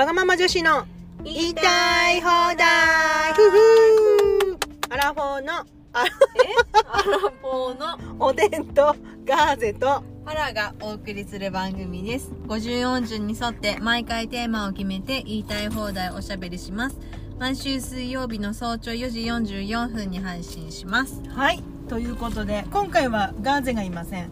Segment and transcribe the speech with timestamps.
[0.00, 0.86] わがまま女子の
[1.22, 7.78] 言いたい放題ふふーアラフォーのあアラフォー
[8.08, 8.16] の？
[8.18, 12.30] おでんとガーゼとパラがお送りする番組です。
[12.46, 16.96] 54順に沿って毎回テーマを決めて言いたい放題おしゃべりします。
[17.38, 21.20] 毎週水曜日の早朝4時44分に配信します。
[21.28, 24.30] はいということで今回はガーゼがいません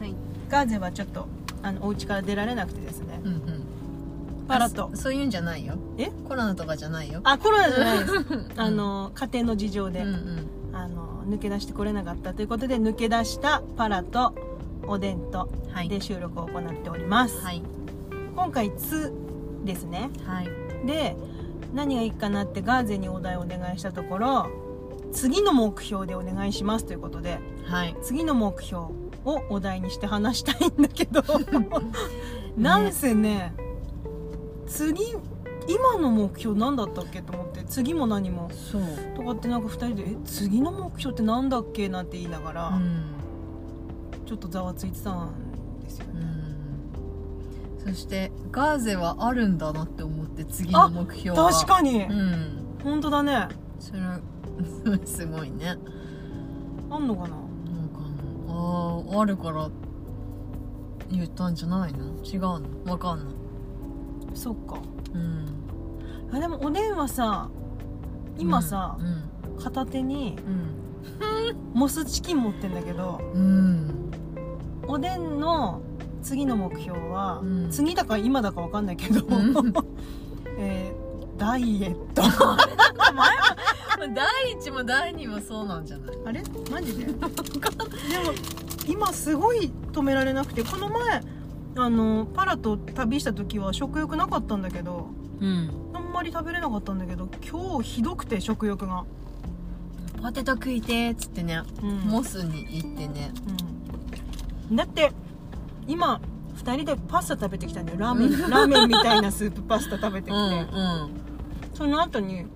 [0.00, 0.14] はい。
[0.48, 1.28] ガーゼはちょっと
[1.62, 3.59] あのお家から出られなくてですねうんうん。
[4.50, 5.78] パラとあそそういうんじゃないよ。
[5.96, 6.10] え？
[6.28, 7.20] コロナとかじゃないよ。
[7.22, 8.12] あコロナじゃないです
[8.58, 10.50] あの家庭の事情で、うんうん。
[10.72, 14.34] あの抜け出してこれなかったということで抜け出したパラと
[14.88, 15.88] おでんとはい。
[15.88, 17.62] で収録を行っております、はい。
[18.34, 19.12] 今回「つ」
[19.64, 20.48] ですねはい。
[20.84, 21.16] で
[21.72, 24.48] 何がいいかなってガーゼにお題をお願いしたところ
[25.12, 27.96] 次の目標でお願いしますということではい。
[28.02, 28.86] 次の目標
[29.24, 31.22] をお題にして話したいんだけど
[32.56, 33.52] なんせね
[34.70, 35.16] 次
[35.68, 38.82] 今の目標何だったっけと思って次も何もそう。
[39.16, 43.02] とかってなんか2人で「え次の目標って何だっけ?」なんて言いながら、うん。
[44.26, 45.30] ちょっとざわついてたん
[45.82, 46.20] ですよね、
[47.84, 47.92] うん。
[47.94, 51.50] そして、ガーゼはあるんだなって思って次の目標は。
[51.50, 52.76] 確かに、うん。
[52.84, 53.48] 本当だね
[53.80, 54.20] それは
[55.04, 55.76] すごいね
[56.90, 57.28] あんのかな？
[57.28, 57.38] なん
[57.88, 58.00] か
[58.48, 59.68] あああるから
[61.10, 62.04] 言ったんじゃないの？
[62.24, 62.60] 違うの？
[62.86, 63.34] わかんない
[64.34, 64.78] そっか。
[65.14, 65.46] うん。
[66.32, 67.48] あでもおでんはさ
[68.38, 69.22] 今さう、ん
[69.62, 70.76] 片手にうん。
[71.74, 74.10] モスチキン持ってんだけどうん。
[74.86, 75.82] おでんの
[76.22, 77.70] 次の目標は、うん。
[77.70, 79.72] 次だか今だか分かんないけど、うん。
[80.58, 81.00] えー
[81.38, 82.22] ダイエット。
[84.14, 86.16] 第一も第二もそうなんじゃない？
[86.26, 86.42] あれ？
[86.70, 87.04] マジで？
[87.08, 87.18] でも
[88.86, 91.22] 今すごい止められなくてこの前
[91.82, 95.08] あのパラと旅した時は食欲なかったんだけど
[95.40, 95.70] うん。
[95.94, 99.04] あんまり食べれなかったんだけど今日ひどくて食欲が、
[100.22, 101.98] ポテト食いてーっつってねうん。
[102.00, 103.32] モスに行ってね。
[104.70, 104.76] うん。
[104.76, 105.12] だって
[105.86, 106.20] 今
[106.56, 107.98] 2人でパスタ食べてきたんだよ。
[107.98, 111.10] ラーメンラーメンみたいなスープパスタ食べてきて、うんうん。
[111.74, 112.46] その後に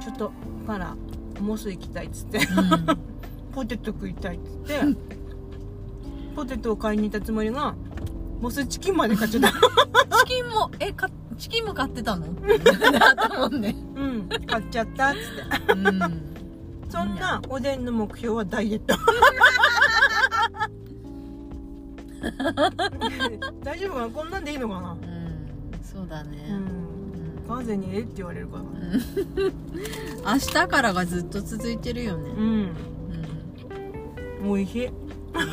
[0.00, 0.32] ちょっと
[0.66, 0.96] パラ
[1.40, 2.40] モス行きたいっつって。
[3.54, 4.80] ポテト食いたいっつって
[6.38, 7.74] ポテトを買いに行ったつもりが
[8.40, 9.50] モスチキンまで買っちゃった。
[10.18, 12.26] チキンもえかチキンも買ってたの？
[12.92, 13.60] だったもん。
[13.60, 15.20] ねうん買っちゃったっつっ
[15.66, 15.72] て。
[15.72, 16.00] うん。
[16.88, 18.94] そんなおでんの目標はダイエット。
[23.64, 24.08] 大丈夫かな？
[24.08, 24.92] こんなんでいいのかな？
[24.92, 24.98] うん。
[25.82, 27.48] そうだね、うん。
[27.48, 28.64] ガーゼにえって言われるかな
[30.34, 32.30] 明日からがずっと続いてるよね。
[32.30, 32.70] うん。
[34.44, 34.50] うん。
[34.50, 34.82] おいしい。
[34.84, 34.88] い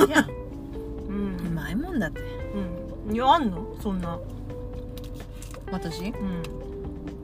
[0.09, 0.27] や
[1.15, 2.21] ううんまいもんだって。
[3.07, 3.15] うん。
[3.15, 3.75] いやあんの？
[3.81, 4.19] そんな。
[5.71, 6.09] 私？
[6.09, 6.43] うん。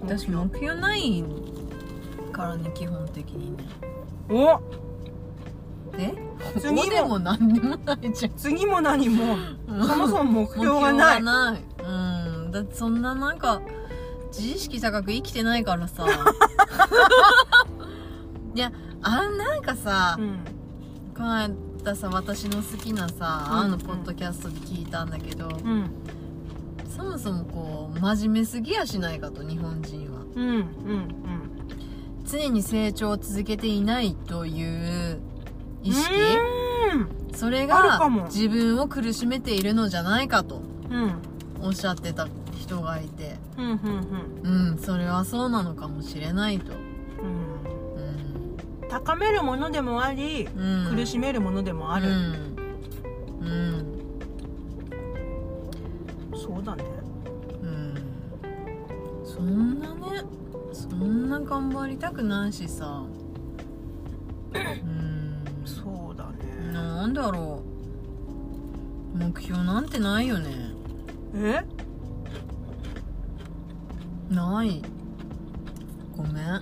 [0.01, 1.23] 私目標ない
[2.31, 3.63] からね基本的にね。
[4.29, 4.59] お！
[5.97, 6.13] え？
[6.59, 6.89] 次も。
[6.89, 8.33] でも何にもないじゃん。
[8.35, 9.37] 次も何も。
[9.67, 11.63] そもそも目標が目ないない。
[11.83, 12.51] うん。
[12.51, 13.61] だってそんななんか
[14.31, 16.05] 自意識高く生きてないからさ。
[18.55, 18.71] いや
[19.01, 20.39] あなんかさ、うん。
[21.15, 21.49] この
[21.81, 23.57] 間さ私の好きなさ、うん。
[23.57, 25.89] あのポッドキャストで聞いたんだけど、うん。
[26.95, 30.21] そもそもこう真面目すぎやしないかと日本人は。
[30.35, 30.65] うんうん
[32.23, 34.63] 常に成長を続けていないとい
[35.13, 35.19] う
[35.83, 36.13] 意識？
[36.93, 37.35] うん。
[37.35, 41.15] それが自分を苦しめているのじゃないかとうん。
[41.61, 42.27] おっしゃってた
[42.57, 43.37] 人がいて。
[43.57, 43.65] うん
[44.43, 44.77] うんうん。
[44.77, 46.71] それはそうなのかもしれないと。
[46.73, 46.90] うんうん
[48.91, 50.93] 高めるものでもありうん。
[50.93, 52.09] 苦しめるものでもある。
[52.09, 52.57] うん、
[53.39, 53.85] うん。
[56.35, 56.83] そうだね。
[57.63, 57.95] うん。
[59.23, 60.25] そんなね
[60.73, 63.05] そんな頑張りたくないしさ。
[64.53, 65.41] うん。
[65.65, 66.73] そうだね。
[66.73, 67.63] なんだろ
[69.15, 69.17] う。
[69.17, 70.73] 目標なんてないよね。
[71.33, 71.63] え？
[74.29, 74.81] ない。
[76.17, 76.43] ごめん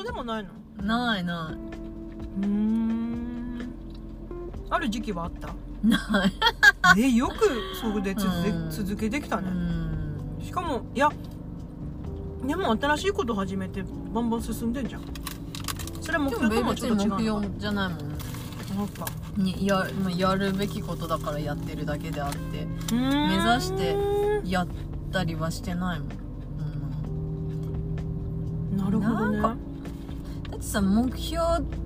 [0.00, 0.50] 事でもないの？
[0.82, 1.54] ないない。
[1.54, 3.60] うーん。
[4.70, 5.48] ある時期はあった？
[5.82, 6.32] ない。
[6.98, 7.34] えよく
[7.80, 8.70] そこで続けうん。
[8.70, 10.38] 続けてきたうねん。
[10.42, 11.10] しかもいや
[12.46, 15.02] でも新しいこと始めてバンバン進んでんじゃん。
[16.00, 17.98] それは目でも標とも別ちょっと違うの標じゃないもん。
[18.76, 19.06] なんか。
[19.36, 22.66] にやまあやるべきことだからやってるだけであって。
[22.92, 22.98] 目
[23.28, 23.96] 目指して
[24.44, 24.68] やっ
[25.12, 26.08] たりはしてないもん、
[28.72, 29.38] うん、なるほどね。
[29.38, 29.69] なんか
[30.70, 31.42] さ目標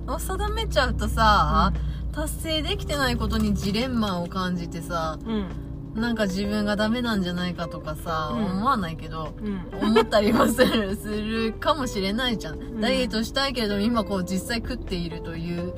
[0.07, 1.73] を定めちゃうとさ、
[2.13, 5.49] 達成できてないことにジレンマを感じてさうん。
[5.95, 8.45] なんか自分がダメなんじゃないかとかさ、うん。
[8.45, 9.87] 思わないけどうん。
[9.89, 12.79] 思ったりもするするかもしれないじゃん、ん。
[12.79, 15.73] ダイエットしたいけれども今こう実際食っているという、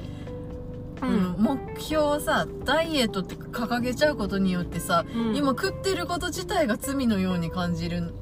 [1.02, 1.10] うん。
[1.10, 5.36] うん目標をさダイエットって掲げちゃうことによってさ、うん。
[5.36, 8.14] 今食ってること自体が罪のように感じる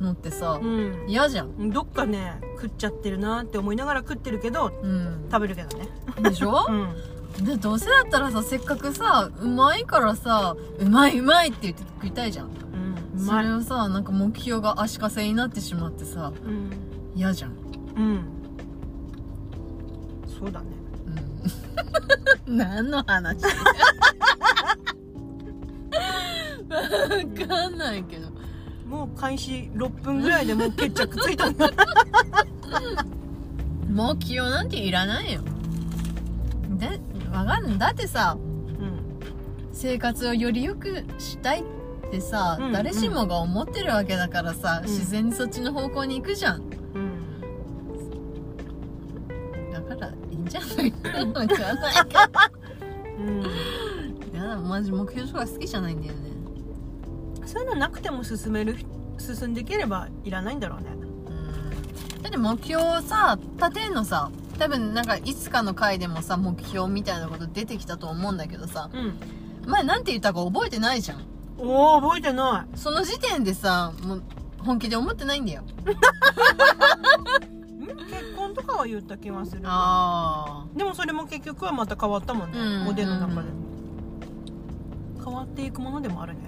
[0.00, 1.04] のってさうん。
[1.08, 5.88] 嫌、じゃん、どっかね食っちゃってるなって思いながら食ってるけどうん、食べるけどね。
[6.22, 6.66] でしょ？
[6.68, 7.44] うん。
[7.44, 12.46] でどうせだったらさせっかくさうまいからさうまいうまいって言って食いたいじゃん。
[12.46, 13.20] うん。
[13.20, 16.70] うそれをさなんか目標が足かせになってしまってさうん。
[17.16, 17.50] 嫌じゃん。
[17.96, 18.24] うん。
[20.38, 20.66] そうだね。
[22.46, 22.56] うん。
[22.56, 23.36] 何の話？
[26.68, 28.23] わかんないけど
[28.86, 31.70] もう開始6分ぐらいでもう決着ついたんだ
[33.88, 35.40] 目標なんていらないよ。
[36.78, 37.00] で
[37.32, 37.78] わかんない。
[37.78, 39.00] だってさうん。
[39.72, 41.64] 生活をより良くしたいっ
[42.10, 44.90] てさ、うん誰しもが思ってるわけだからさ、うん。
[44.90, 46.62] 自然にそっちの方向に行くじゃん。
[46.94, 47.40] うん。
[49.72, 51.18] だからいいんじゃないかな。
[51.18, 51.54] わかんないけ
[53.18, 53.42] うん。
[53.42, 53.48] ど
[54.36, 56.33] やだマジ目標とか好きじゃないんだよね
[57.54, 58.76] そういうのなくても進める
[59.16, 60.86] 進んでいければいらないんだろうね。
[60.90, 61.30] う
[62.18, 62.22] ん。
[62.22, 68.90] だって目標をさ立てんのさ多分なんかいつかの回でもさ目標みたいなこと出てきたと思うんだけどさ。
[68.92, 69.14] うん。
[69.66, 71.24] 前なんて言ったか覚えてないじゃん。
[71.58, 72.78] おお覚えてない。
[72.78, 74.22] その時点でさもう
[74.58, 75.62] 本気で思ってないんだよ。
[75.62, 75.66] ん
[77.86, 82.88] 結婚とかは言った気がするあでもそれも結局はまた変わったもんね、うん。
[82.88, 83.48] おでんの中で、
[85.24, 86.40] 変わっていくものでもあるね。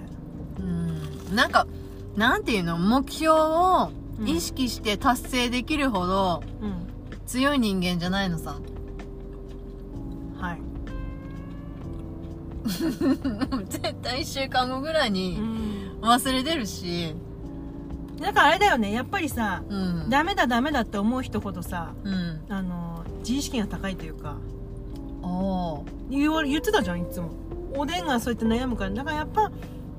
[0.59, 0.86] うん
[1.33, 1.67] なんか
[2.15, 2.77] なんていうの？
[2.77, 4.27] 目標をうん。
[4.27, 6.87] 意識して達成できるほどうん。
[7.25, 8.55] 強い人間じゃないのさ。
[10.39, 10.61] はい、
[12.67, 17.13] 絶対1週間後ぐらいうにん、忘れてるし。
[18.19, 18.91] だからあれだよね。
[18.91, 20.09] やっぱりさうん。
[20.09, 22.41] ダメだダメだって思う人ほどさうん。
[22.49, 24.37] あの自意識が高いというか。
[26.09, 27.29] 言わ言ってたじゃんいつも。
[27.75, 28.91] おでんがそうやって悩むから。
[28.91, 29.51] だからやっぱ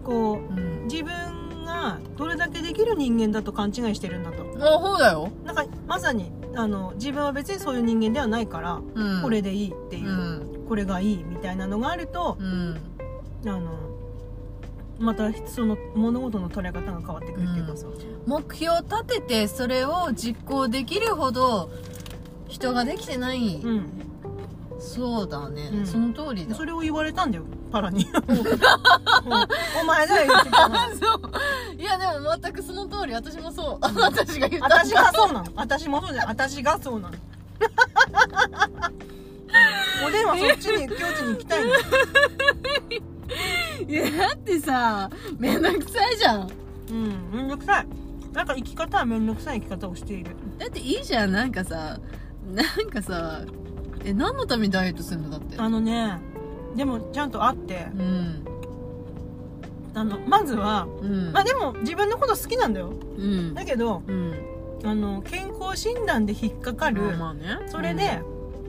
[0.03, 0.59] こうん。
[0.59, 0.61] う
[0.91, 4.45] 自分がどれだけできる人間だと勘違いしてるんだと。
[4.59, 10.67] あそうだよ、なんかまさにあの自分は別にそういう人間ではないから、うん、これでいいっていうう、ん。
[10.69, 12.77] これがいいみたいなのがあるとうん。
[13.47, 13.79] あの
[14.99, 17.87] またその物事の捉え方が変わってくるっていうかさ、
[18.27, 21.71] 目標を立ててそれを実行できるほど
[22.49, 23.87] 人ができてない、うん。
[24.81, 25.87] そうだね、うん。
[25.87, 26.55] その通りだ。
[26.57, 28.07] それを言われたんだよパラに
[29.81, 31.21] お前だよ言ってたのそう。
[31.81, 32.13] いやでも
[32.43, 33.79] 全くその通り私もそう。
[34.01, 35.47] 私が言った私がそうなの。
[35.55, 37.15] 私もそうじゃない私がそうなの。
[40.07, 41.71] おでんはそっちに境地に行きたいの。
[43.89, 46.51] いやだってさめんどくさいじゃん。
[46.91, 47.87] うんめんどくさい。
[48.33, 50.37] なんか生き方はめんどくさい生き方をしている。
[50.59, 51.33] だっていいじゃん。
[51.33, 51.99] なんかさ
[52.53, 53.43] なんかさ
[54.05, 55.57] え何のためにダイエットするのだって。
[55.59, 56.19] あのね
[56.79, 57.89] でもちゃんとあって。
[57.95, 58.45] うん。
[59.95, 61.33] あのまずはうん。
[61.33, 62.93] まあでも自分のこと好きなんだよ。
[63.19, 63.53] うん。
[63.55, 64.35] だけどうん。
[64.85, 67.59] あの健康診断で引っかかる、まあまあね。
[67.67, 68.21] それで、あ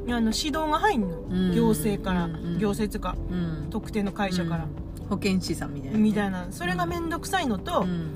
[0.08, 1.54] の指導が入んの、うん。
[1.54, 3.16] 行政から、行政っていうか。
[3.30, 3.68] うん。
[3.70, 4.66] 特定の会社から、
[5.08, 6.48] 保健師さんみたいなみたいな。
[6.50, 8.10] それが面倒くさいのと、うん。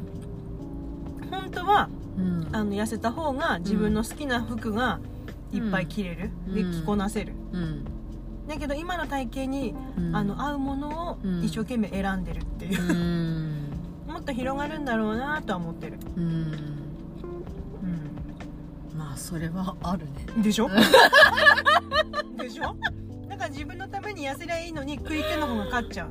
[1.30, 1.88] 本当は
[2.18, 2.50] うん。
[2.52, 5.00] あの痩せた方が自分の好きな服が
[5.52, 6.56] いっぱい着れる、うん。
[6.56, 7.34] で着こなせる。
[7.52, 7.86] うん
[8.48, 10.16] だけど今の体型に、うん。
[10.16, 11.44] あの合うものをうん。
[11.44, 12.82] 一生懸命選んでるっていう。
[12.82, 13.70] う、ん。
[14.12, 16.52] もっと広がるんだろうなとは思ってる、うん。
[18.98, 20.44] まあそれはあるね。
[20.44, 20.70] でしょ？
[22.38, 22.76] でしょ？
[23.28, 26.10] だから自分のために痩せりゃいいのに食い気の方が勝っちゃう。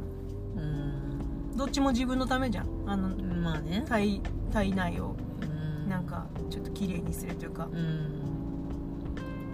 [0.57, 1.57] うん。
[1.57, 2.67] どっちも自分のためじゃん。
[2.87, 3.09] あの
[3.43, 3.85] まあね。
[3.89, 4.21] 体
[4.53, 5.15] 体内を。
[5.43, 5.89] うん。
[5.89, 7.69] なんかちょっと綺麗にするというか。
[7.71, 8.09] うん。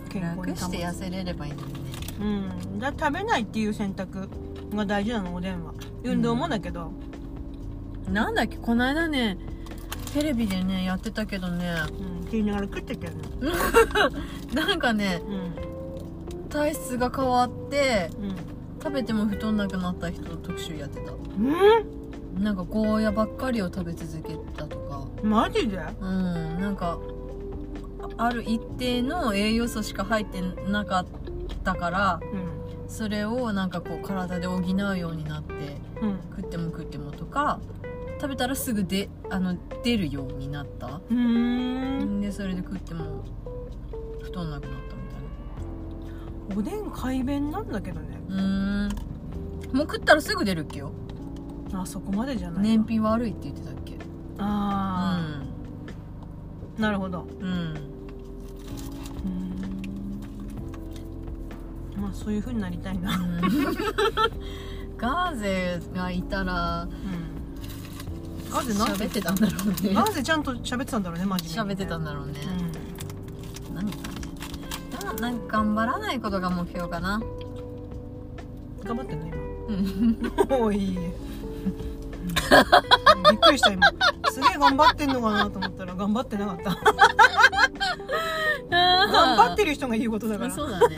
[0.08, 0.46] 健康に保つ。
[0.46, 1.78] 楽して痩せれればいいのにね
[2.20, 2.78] うん。
[2.78, 4.28] だ食べないっていう選択
[4.74, 5.72] が大事なのおでんは。
[6.04, 6.92] 運動もだけど、
[8.10, 9.36] なんだっけこの間ね
[10.14, 11.74] テレビでねやってたけどね。
[12.00, 13.22] うん、って言いながら食ってたよね
[14.54, 18.36] なんかねうん体質が変わってうん
[18.82, 21.12] 食べても太んなくなった人の特集やってた。
[21.12, 21.16] う
[22.38, 22.42] ん。
[22.42, 25.04] なんかゴーヤばっかりを食べ続けたとか。
[25.22, 25.78] マジで？
[26.00, 26.60] うん。
[26.60, 26.96] なんか
[28.16, 31.06] あある一定の栄養素しか入ってなかっ
[31.56, 32.88] たからうん。
[32.88, 35.52] それをなんかこう体で補うようになって
[36.00, 36.18] うん。
[36.36, 37.60] 食っても食ってもとか
[38.20, 40.86] 食べたらすぐであの出るようになった。
[40.86, 42.20] うーん。
[42.20, 43.24] でそれで食っても
[44.22, 45.02] 太んなくなったみ
[46.52, 48.20] たいおでん快便なんだけどね。
[48.28, 48.88] なうーん。
[49.76, 50.92] もう食ったらすぐ出るっけよ。
[51.74, 53.98] あそこまでじゃないわ燃費悪いって言ってたっけ。
[54.38, 55.20] あ
[56.78, 57.26] あ、なるほど。
[57.40, 57.74] うん
[62.08, 63.40] まあそういう風になりたいな、うん。
[64.96, 69.94] ガーゼがいたらうん、ガーゼなん喋ってたんだろうね。
[69.94, 72.40] ガーゼちゃんと喋ってたんだろうね真面目に、ね、喋ってたんだろうね、
[73.70, 74.04] う何かね。
[74.98, 77.18] でもなんか頑張らないことが目標かな。
[77.18, 77.22] ん、
[78.82, 79.26] 頑張ってんの
[79.68, 80.32] うん。
[80.48, 80.94] 今 おいい。
[80.94, 81.02] いび
[83.36, 83.86] っくりした今。
[84.30, 86.70] すげえ頑張ってんのかなと思ったら頑張ってなかった
[88.70, 90.50] 頑張ってる人が言うことだから。
[90.54, 90.96] そうだね。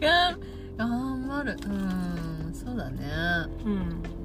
[0.00, 0.36] いや
[0.76, 1.56] 頑張る。
[1.66, 2.54] うん。
[2.54, 3.06] そうだね。
[3.64, 3.68] う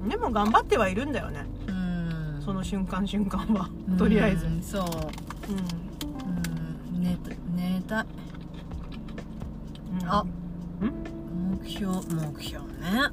[0.04, 1.46] ん、でも頑張ってはいるんだよね。
[1.66, 2.42] うん。
[2.44, 3.68] その瞬間瞬間は。
[3.96, 4.46] とりあえず。
[4.46, 4.82] うんそう。
[4.82, 5.58] うん、
[6.96, 7.02] うん。
[7.02, 8.06] 寝た寝たい。
[10.02, 10.08] うん。
[10.08, 10.24] あ。
[10.82, 10.92] うん。
[11.60, 13.10] 目標目標ね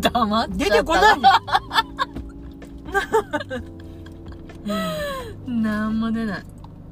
[0.00, 1.20] 黙っ出てこない。
[5.46, 6.42] なんも出ない。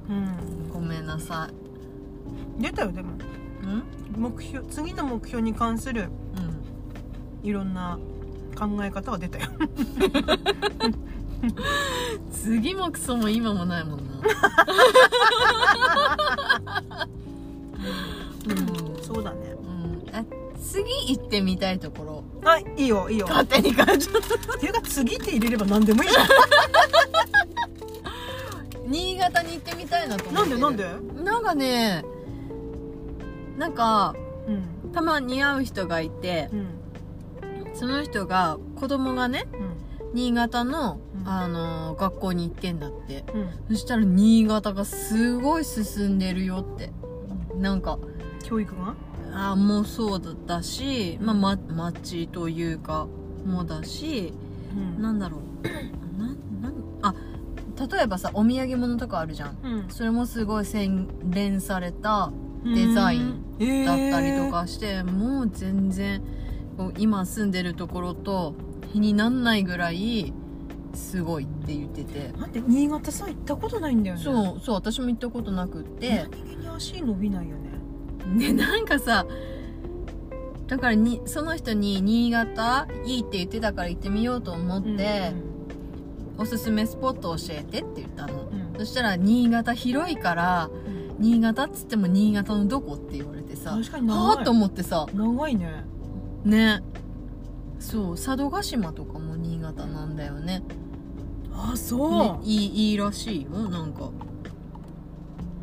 [0.09, 1.49] うん、ごめんなさ
[2.59, 3.09] 出たよでも。
[3.11, 3.19] ん？
[4.17, 6.09] 目標次の目標に関する
[7.43, 7.49] うん。
[7.49, 7.99] いろんな
[8.59, 9.47] 考え方は出たよ。
[12.33, 14.05] 次もクソも今もないもんな。
[18.49, 18.57] うん。
[19.03, 19.57] そうだね。
[19.63, 20.03] うん。
[20.13, 20.25] え
[20.61, 22.25] 次行ってみたいところ。
[22.49, 23.27] はいいいよいいよ。
[23.29, 24.13] 勝手に感じっ
[24.61, 26.21] ていうか次って入れれば何でもいいじゃ
[28.87, 30.89] 新潟に行ってみたいなとん思なんってる。
[30.89, 31.23] でなんで？
[31.25, 32.05] なんかね
[33.59, 34.15] なんか
[34.47, 34.93] うん。
[34.93, 36.67] たまに会う人がいてうん。
[37.75, 39.71] その人が子供がねうん。
[40.15, 41.29] 新潟の、うん。
[41.29, 43.25] あの学校に行ってんだって。
[43.33, 43.39] う
[43.73, 43.75] ん。
[43.77, 46.93] そしたら新潟がすごい進んでるよって。
[47.57, 47.99] なんか
[48.43, 48.95] 教育が？
[49.33, 53.07] あもうそうだし、まあ、ま町というか
[53.45, 54.33] もだし
[54.77, 55.03] うん。
[55.03, 56.19] なんだろう。
[56.19, 56.27] な
[56.61, 57.15] なんあ
[57.91, 59.57] 例えばさお土産物とかあるじゃん。
[59.63, 59.89] うん。
[59.89, 62.31] それもすごい洗練された
[62.65, 66.23] デザインンだったりとかして、もう全然
[66.99, 68.55] 今住んでるところと
[68.93, 70.33] 比になんないぐらい
[70.93, 72.33] すごいって言ってて。
[72.37, 74.23] 待って新潟さ行ったことないんだよね。
[74.23, 76.27] そうそう私も行ったことなくって。
[76.31, 77.71] 何気に足伸びないよね
[78.37, 79.27] でなんかさ
[80.67, 85.33] だからにその人に新潟いいって言ってたから行ってみようと思って、
[86.39, 88.45] おすすめスポット教えてって言ったの。
[88.45, 88.79] うん。
[88.79, 90.71] そしたら新潟広いから
[91.19, 91.23] うん。
[91.23, 94.19] 新潟っつっても新潟のどこって言われてさ確かに長い。
[94.37, 95.07] はあと思ってさ。
[95.13, 95.85] 長いね。
[96.45, 96.81] ね。
[97.81, 100.63] そう佐渡島とかも新潟なんだよね。
[101.53, 104.11] あそう、ねいいいいらしいよなんか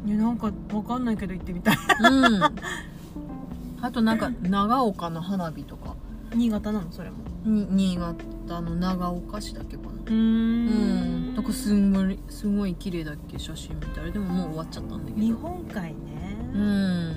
[0.05, 1.77] いやなんかわかんないけど行ってみたい。
[1.99, 2.43] うん。
[3.81, 5.95] あとなんか長岡の花火とか。
[6.33, 6.91] 新潟なの？
[6.91, 7.17] それも。
[7.45, 9.89] に新潟の長岡市だっけかな。
[9.89, 11.35] うーうん。
[11.35, 17.13] なんかすんごいすごい綺麗だっけ写真見たらでももう終わっちゃったんだけ日ど本海ね、うん。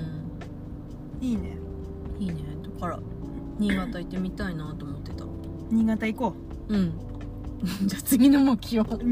[1.21, 1.57] いいね。
[2.19, 2.35] いいね。
[2.63, 2.99] だから
[3.59, 5.25] 新潟行ってみたいなと思ってた。
[5.69, 6.33] 新潟行こ
[6.69, 6.93] うん
[7.85, 9.03] じゃあ次の目標うで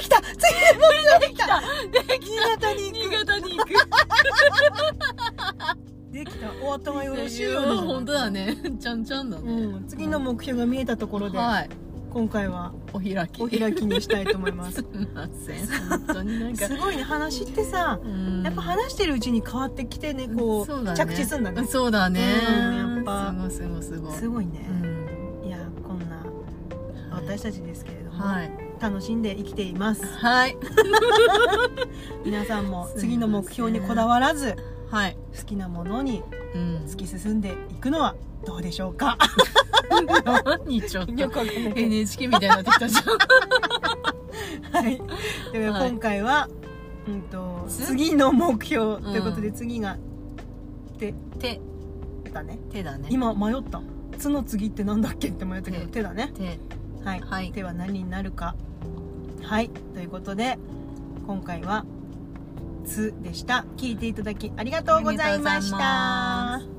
[0.00, 0.22] きた！
[0.22, 0.38] 次
[0.78, 1.60] のできた！
[1.90, 3.68] で新潟に行新潟に行く。
[3.68, 3.74] く
[6.12, 6.52] できた。
[6.62, 8.56] お後がよろしいようで本当だね。
[8.80, 11.68] ちゃんちゃんだね、うん、次の目標が見えたところで、はい。
[12.10, 13.42] 今回はお開き。
[13.42, 14.76] お開きにしたいと思います。
[14.80, 15.66] すみません。
[15.88, 16.66] 本当になんか。
[16.66, 17.02] すごいね。
[17.02, 18.42] 話ってさうん。
[18.42, 20.94] やっぱ話してるうちに変わってきてねこうね。
[20.94, 21.64] 着地すんだね。
[21.66, 22.20] そうだね。
[22.48, 23.32] うんやっぱ。
[23.32, 24.12] すごいすごいすごい。
[24.16, 24.97] すごいね、うん
[27.28, 28.50] 私たちですけれども、はい。
[28.80, 30.02] 楽しんで生きています。
[30.06, 30.56] はい。
[32.24, 34.56] 皆さんも次の目標にこだわらず
[34.90, 35.16] はい。
[35.36, 36.22] 好きなものに
[36.54, 36.76] うん。
[36.86, 38.14] 突き進んでいくのは
[38.46, 39.18] どうでしょうか？
[40.56, 41.12] 何ちょっと。
[41.76, 43.04] NHK みたいになってきたじゃん。
[43.04, 43.12] ど
[44.78, 45.02] はい。
[45.52, 45.90] でははい。
[45.90, 46.48] 今回は、
[47.06, 47.86] うんとつ？
[47.88, 49.98] 次の目標ということで次が
[50.98, 51.12] 手。
[51.38, 51.60] 手
[52.32, 52.58] だね。
[52.70, 53.08] 手だね。
[53.10, 53.82] 今迷った
[54.18, 55.28] 「つ」の次ってなんだっけ？
[55.28, 55.92] って迷ったけど手。
[55.94, 56.32] 手だね。
[56.34, 56.58] 手
[57.04, 57.52] はい、はい。
[57.52, 58.54] 手は何になるか。
[59.42, 59.70] はい。
[59.94, 60.58] ということで
[61.26, 61.84] 今回は
[62.84, 63.64] 「つ」でした。
[63.76, 66.77] 聞いていただきありがとうございました